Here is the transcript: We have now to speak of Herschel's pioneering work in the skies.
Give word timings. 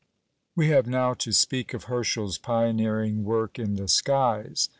We 0.55 0.69
have 0.69 0.87
now 0.87 1.13
to 1.13 1.31
speak 1.31 1.75
of 1.75 1.83
Herschel's 1.83 2.39
pioneering 2.39 3.23
work 3.23 3.59
in 3.59 3.75
the 3.75 3.87
skies. 3.87 4.67